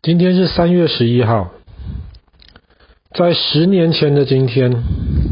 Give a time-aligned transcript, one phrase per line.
[0.00, 1.50] 今天是三月十一号，
[3.12, 4.84] 在十年前的今天，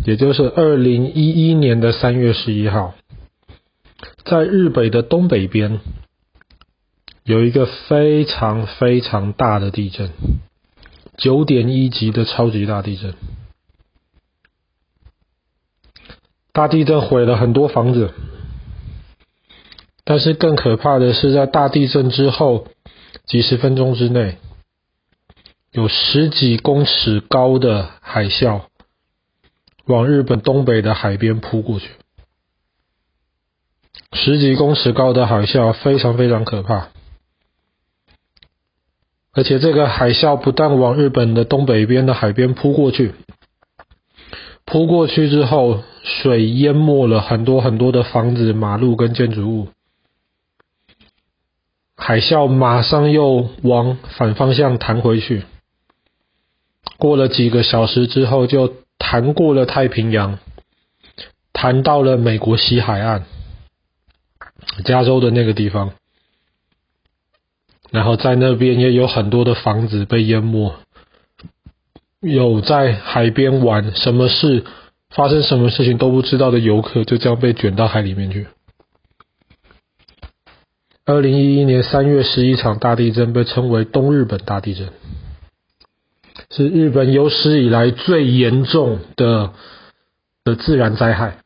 [0.04, 2.94] 也就是二零一一年的三月十一号，
[4.24, 5.78] 在日本的东北边
[7.22, 10.10] 有一个非常非常大的地震，
[11.16, 13.14] 九点一级的超级大地震。
[16.52, 18.10] 大地震毁了很多房子，
[20.04, 22.66] 但是更可怕的是，在大地震之后
[23.26, 24.38] 几十分钟之内。
[25.76, 28.62] 有十几公尺高的海啸
[29.84, 31.90] 往日本东北的海边扑过去，
[34.14, 36.88] 十几公尺高的海啸非常非常可怕，
[39.32, 43.12] 而且这个海啸不但往日本的东北边的海边扑过去，
[44.64, 49.68] 扑过去之后，水淹没了很多很多的房子、马路跟建筑物，
[51.98, 55.44] 海啸马上又往反方向弹回去。
[56.98, 60.38] 过了几个小时之后，就弹过了太平洋，
[61.52, 63.24] 弹到了美国西海岸，
[64.84, 65.92] 加州的那个地方。
[67.90, 70.74] 然后在那边也有很多的房子被淹没，
[72.20, 74.64] 有在海边玩，什么事
[75.10, 78.48] 发生，什么事情都不知道的游客就这样被卷到海里面去。
[81.04, 84.88] 二零一一年三月十一场大地震被称为东日本大地震。
[86.56, 89.52] 是日本有史以来最严重的
[90.42, 91.36] 的自然灾害。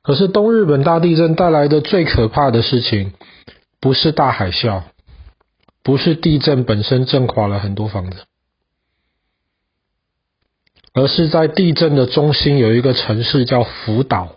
[0.00, 3.12] 可是东日本大地震带来的最可怕的事情，
[3.80, 4.82] 不是大海啸，
[5.82, 8.18] 不是地震本身震垮了很多房子，
[10.92, 14.36] 而是在地震的中心有一个城市叫福岛，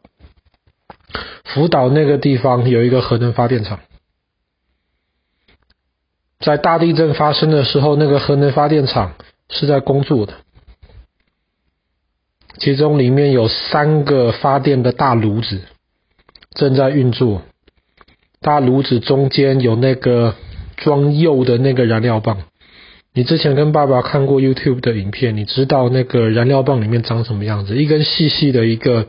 [1.43, 3.81] 福岛那个地方有一个核能发电厂。
[6.47, 9.15] 在大地震发生的时候，那个核能发电厂
[9.49, 10.35] 是在工作的，
[12.57, 15.63] 其中里面有三个发电的大炉子
[16.53, 17.41] 正在运作，
[18.39, 20.35] 大炉子中间有那个
[20.77, 22.43] 装铀的那个燃料棒。
[23.13, 27.75] 你之前跟爸爸看过 YouTube 的影片，你知道那个燃料棒里面长什么样子？
[27.75, 29.07] 一根细细的一个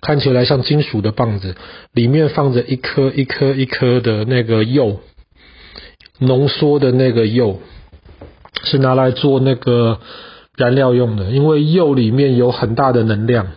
[0.00, 1.54] 看起来像金属的棒子，
[1.92, 5.00] 里面放着一颗一颗一颗的那个铀。
[6.22, 7.60] 浓缩的那个铀
[8.64, 10.00] 是拿来做那个
[10.56, 13.48] 燃料用的，因为铀里面有很大的能量，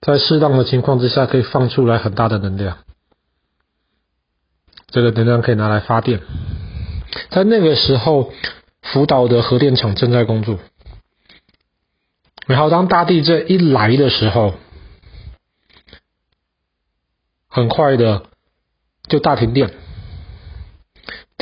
[0.00, 2.78] 在适当的情况之下可以放出来很大的能量，
[4.88, 6.20] 这个能量可以拿来发电。
[7.30, 8.32] 在那个时候，
[8.82, 10.58] 福岛的核电厂正在工作，
[12.46, 14.54] 然后当大地震一来的时候，
[17.48, 18.26] 很快的
[19.08, 19.70] 就大停电。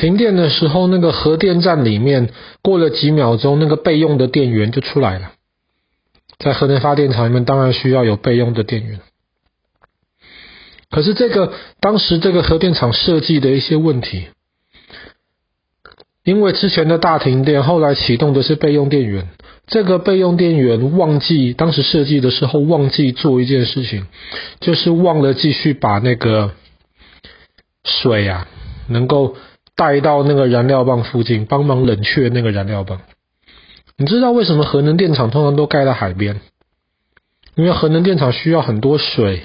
[0.05, 2.29] 停电的时候，那个核电站里面
[2.61, 5.33] 过了几秒钟，那个备用的电源就出来了。
[6.39, 9.01] 在核能发电厂里面，当然需要有备用的电源。
[10.91, 14.27] 可是这个当时这个核电厂设计的一些问题，
[16.23, 19.29] 因为之前的大停电，后来启动的是备用电源。
[19.67, 24.07] 这个备用电源忘记当时设计的时候忘记做一件事情，
[24.61, 26.51] 就是忘了继续把那个
[27.87, 28.47] 水啊
[28.89, 29.35] 能够。
[29.77, 33.01] 带到那个燃料棒附近，帮忙冷却那个燃料棒。
[33.97, 36.41] 你知道为什么核能电厂通常都盖在海边？
[37.55, 39.43] 因为核能电厂需要很多水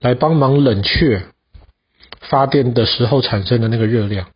[0.00, 1.22] 来帮忙冷却
[2.20, 4.28] 发电的时候产生的那个热量。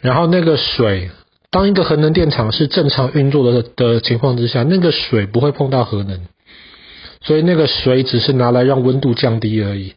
[0.00, 1.10] 然后那个水，
[1.50, 6.26] 当一个核能电厂是正常运作的的情况之下，那个水不会碰到核能，
[7.22, 9.94] 所以那个水只是拿来让温度降低而已。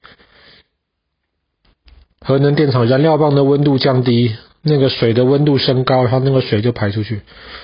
[2.20, 7.22] 核能电厂燃料棒的温度降低，那个水的温度升高，然后那个水就排出去。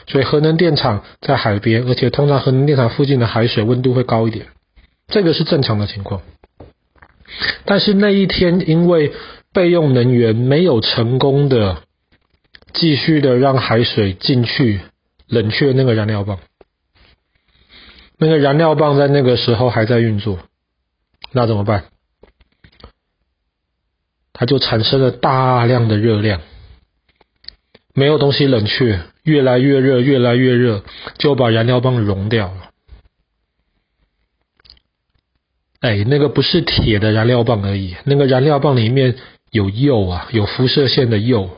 [0.08, 4.48] 所以核能电厂在海边，而且通常核能电厂附近的海水温度会高一点，
[5.08, 6.22] 这个是正常的情况。
[7.66, 9.12] 但是那一天，因为
[9.54, 11.78] 备用能源没有成功的
[12.74, 14.82] 继续的让海水进去
[15.28, 16.40] 冷却那个燃料棒，
[18.18, 20.40] 那个燃料棒在那个时候还在运作，
[21.32, 21.86] 那怎么办？
[24.34, 26.42] 它就产生了大量的热量，
[27.94, 30.84] 没有东西冷却，越来越热，越来越热，
[31.20, 32.72] 就把燃料棒融掉了。
[35.80, 39.18] 哎，那个不是铁的燃料棒而已，那个燃料棒里面
[39.52, 41.50] 有铀啊，有辐射线的铀。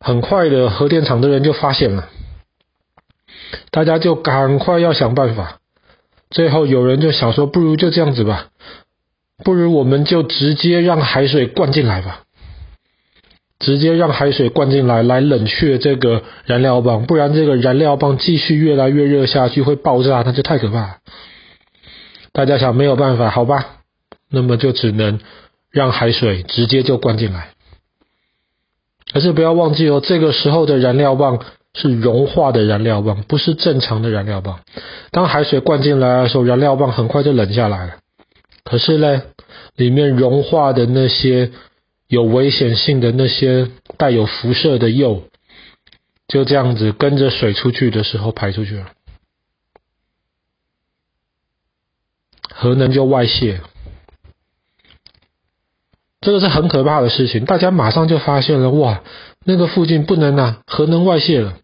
[0.00, 2.08] 很快的，核电厂的人就发现了，
[3.70, 5.60] 大家就赶快要想办法。
[6.30, 8.50] 最后有人就想说，不如就这样子吧。
[9.42, 12.20] 不如我们就直接让海水灌进来吧，
[13.58, 20.96] 直接让海水灌进来，来冷却这个燃料棒，不然这个燃料棒继续越来越热下去会爆炸，那就太可怕了。
[22.32, 23.78] 大家想没有办法，好吧，
[24.30, 25.18] 那么就只能
[25.70, 27.48] 让海水直接就灌进来。
[29.12, 31.40] 可是不要忘记哦，这个时候的燃料棒
[31.74, 34.60] 是融化的燃料棒，不是正常的燃料棒。
[35.10, 37.94] 当海水灌进来的时候，燃料棒很快就冷下来了。
[38.64, 39.22] 可是呢，
[39.76, 41.52] 里面融化的那些
[42.08, 45.24] 有危险性的那些带有辐射的铀，
[46.26, 48.92] 就这样子跟着水出去的时候排出去了，
[52.50, 53.60] 核能就外泄。
[56.22, 59.02] 这个是很可怕的事情，大家马上就发现了，哇，
[59.44, 61.58] 那个附近不能啊，核能外泄了。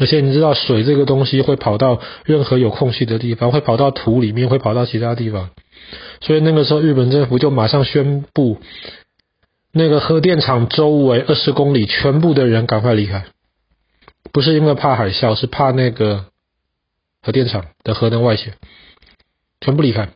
[0.00, 5.50] 而且你知道，水这个东西会跑到任何有空隙的地方，会跑到土里面，会跑到其他地方。
[6.20, 8.60] 所以那个时候，日本政府就马上宣布，
[9.72, 13.24] 那个核电厂周围二十公里全部的人赶快离开，
[14.32, 16.26] 不是因为怕海啸，是怕那个
[17.22, 18.54] 核电厂的核能外泄，
[19.60, 20.10] 全部离开。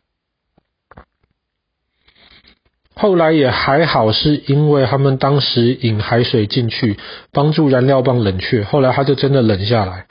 [2.99, 6.99] 后来也还好，是因为他们当时引海水进去，
[7.31, 10.07] 帮助燃料棒冷却，后来它就真的冷下来，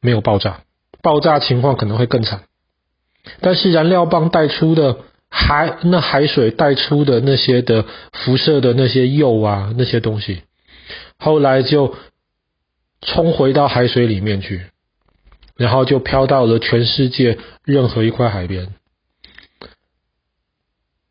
[0.00, 0.60] 没有爆炸。
[1.02, 2.44] 爆炸情况可能会更惨。
[3.40, 4.98] 但是燃料棒带出的
[5.28, 10.42] 海，那海水带出的那些的辐射的那些铀啊，那些东西，
[11.18, 11.94] 后来就
[13.00, 14.66] 冲回到海水里面去，
[15.56, 18.68] 然后就飘到了全世界任何一块海边。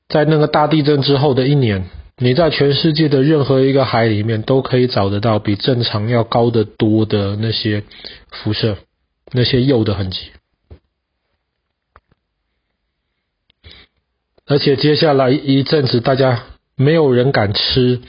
[0.07, 7.83] 在那个大地震之后的一年，你在全世界的任何一个海里面都可以找得到比正常要高得多的那些
[8.30, 8.77] 辐射、
[9.31, 10.19] 那些铀的痕迹。
[14.48, 16.44] 而且接下来一阵子，大家
[16.75, 18.01] 没有人敢吃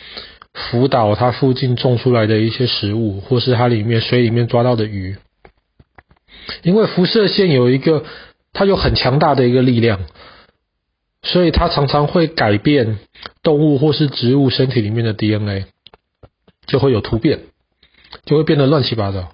[0.52, 5.16] 福岛它附近种出来的一些食物，或是它里面水里面抓到的鱼，
[6.62, 8.04] 因为辐射线有一个，
[8.52, 10.00] 它有很强大的一个力量。
[11.26, 12.98] 所以它常常会改变
[13.42, 15.64] 动物或是植物身体里面的 DNA，
[16.66, 17.40] 就会有突变，
[18.26, 19.32] 就会变得乱七八糟。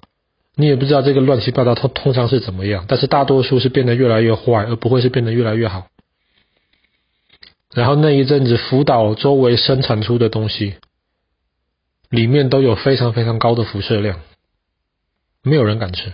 [0.55, 5.87] 你也不知道这个乱七八糟通通常是怎么样，但是大多数是变得越来越坏，而不会是变得越来越好。
[7.73, 10.75] 然后那一阵子，福岛周围生产出的东西
[12.09, 14.19] 里面都有非常非常高的辐射量，
[15.43, 16.13] 没有人敢吃。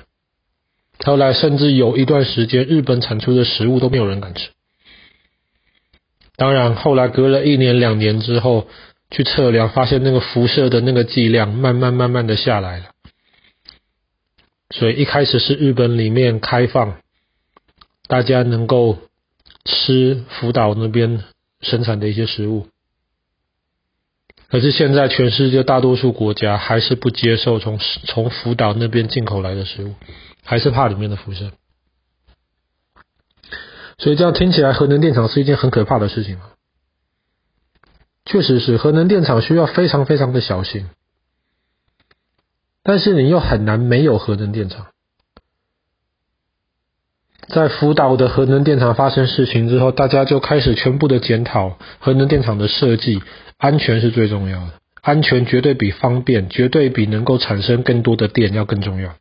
[1.04, 4.50] 后来甚至有一段时间，日本产出的食物都没有人敢吃。
[6.36, 8.68] 当然，后来隔了一年两年之后，
[9.10, 12.86] 去测量，发现那个辐射的那个剂量慢慢慢慢的下来了。
[14.70, 17.00] 所以一开始是日本里面开放，
[18.08, 19.00] 大家能够
[19.66, 21.24] 吃福岛那边
[21.62, 22.68] 生产的一些食物。
[24.50, 29.96] 可是现在全世界大多数国家还是不接受从从福岛那边进口来的食物，
[30.44, 31.52] 还是怕里面的辐射。
[33.98, 36.40] 所以这样听起来，核能电厂是一件很可怕的事情。
[38.26, 40.90] 确实是，核能电厂需要非常非常的小心。
[42.84, 44.88] 但是你又很难没有核能电厂。
[47.48, 53.22] 在福岛的核能电厂发生事情之后，大家就开始全部的检讨核能电厂的设计，
[53.58, 59.16] 安全是最重要的，安全绝对比方便，绝对比能够产生更多的电要更重要。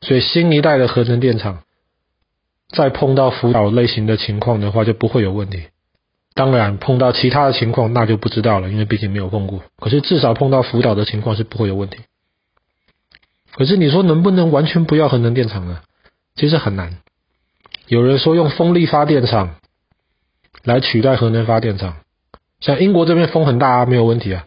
[0.00, 1.60] 所以新一代的核能电厂。
[2.68, 5.62] 再碰到福岛类型的情况的话，就不会有问题。
[6.34, 9.62] 当然，碰到其他的情况，那就不知道了，因为毕竟没有碰过。
[9.78, 11.98] 可是至少碰到福岛的情况是不会有问题。
[13.52, 15.78] 可是你说能不能完全不要核能电厂呢？
[16.36, 16.98] 其实很难。
[17.88, 19.56] 有人说用风力发电厂
[20.62, 21.96] 来取代核能发电厂，
[22.60, 24.46] 像英国这边风很大啊，没有问题啊。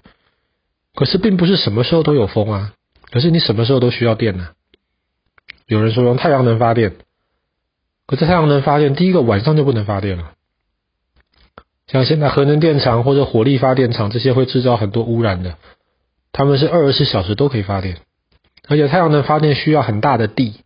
[0.96, 2.74] 可是并不是什么时候都有风啊。
[3.12, 4.50] 可是你什么时候都需要电呢？
[5.66, 6.96] 有人说用太阳能发电。
[8.06, 10.34] 可是太阳能发电，第一个晚上就不能发电了。
[11.88, 15.58] 像现在核能电厂或者火力发电厂这些会制造很多污染的，
[16.32, 17.98] 他们是二十四小时都可以发电，
[18.68, 20.62] 而且太阳能发电需要很大的地。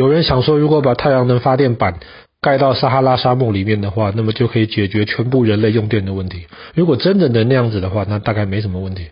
[0.00, 2.00] 有人想说，如果把太阳能发电板
[2.40, 6.46] 盖到撒哈拉沙漠里面的话，那么就可以解决全部人类用电的问题。
[6.74, 9.10] 如果真的能那样子的话，那大概没什么问题，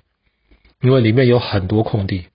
[0.81, 2.29] 因为里面有很多空地。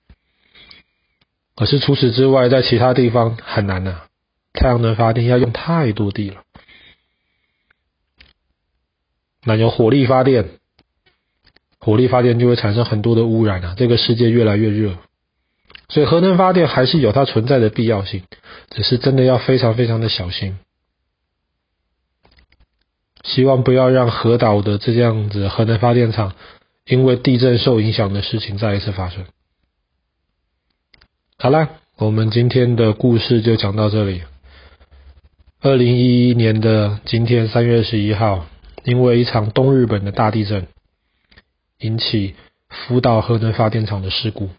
[1.55, 4.05] 可是除此之外，在其他地方很难啊。
[4.53, 6.43] 太阳能发电要用太多地了，
[9.43, 10.45] 那有火力发电，
[11.79, 13.73] 火力发电就会产生很多的污染啊！
[13.75, 14.95] 这个世界越来越热，
[15.89, 18.23] 所以核能发电还是有它存在的必要性，
[18.69, 20.57] 只是真的要非常非常的小心。
[23.23, 26.35] 希望不要让核岛的这样子核能发电厂
[26.85, 29.25] 因为地震受影响的事情再一次发生。
[31.37, 34.23] 好啦，我们今天的故事就讲到这里。
[35.61, 38.45] 二零一一年的今天三月十一号，
[38.83, 40.67] 因为一场东日本的大地震，
[41.79, 42.35] 引起
[42.67, 44.49] 福岛核能发电厂的事故。